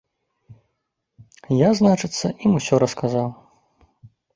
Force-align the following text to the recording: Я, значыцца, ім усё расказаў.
Я, 1.59 1.69
значыцца, 1.83 2.25
ім 2.49 2.59
усё 2.65 2.75
расказаў. 2.89 3.27